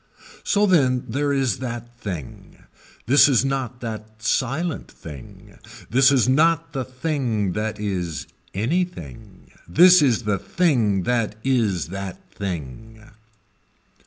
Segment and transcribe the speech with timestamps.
[0.43, 2.63] So then there is that thing.
[3.05, 5.59] This is not that silent thing.
[5.91, 8.25] This is not the thing that is
[8.55, 9.51] anything.
[9.67, 13.11] This is the thing that is that thing.